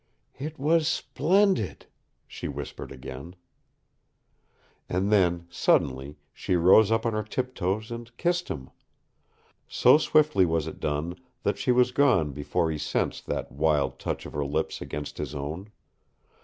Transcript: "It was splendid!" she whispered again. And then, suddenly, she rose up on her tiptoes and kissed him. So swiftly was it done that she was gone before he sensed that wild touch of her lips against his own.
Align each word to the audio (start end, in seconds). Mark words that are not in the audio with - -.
"It 0.39 0.57
was 0.57 0.87
splendid!" 0.87 1.85
she 2.25 2.47
whispered 2.47 2.91
again. 2.91 3.35
And 4.89 5.11
then, 5.11 5.45
suddenly, 5.51 6.17
she 6.33 6.55
rose 6.55 6.91
up 6.91 7.05
on 7.05 7.13
her 7.13 7.21
tiptoes 7.21 7.91
and 7.91 8.17
kissed 8.17 8.47
him. 8.47 8.71
So 9.67 9.99
swiftly 9.99 10.43
was 10.43 10.65
it 10.65 10.79
done 10.79 11.17
that 11.43 11.59
she 11.59 11.71
was 11.71 11.91
gone 11.91 12.31
before 12.31 12.71
he 12.71 12.79
sensed 12.79 13.27
that 13.27 13.51
wild 13.51 13.99
touch 13.99 14.25
of 14.25 14.33
her 14.33 14.43
lips 14.43 14.81
against 14.81 15.19
his 15.19 15.35
own. 15.35 15.69